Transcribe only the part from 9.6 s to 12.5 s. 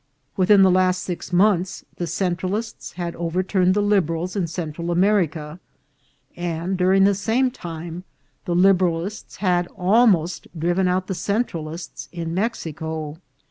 almost driven out the Centralists in